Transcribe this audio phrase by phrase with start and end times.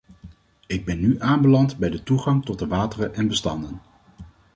[0.67, 3.81] Ik ben nu aanbeland bij de toegang tot de wateren en bestanden.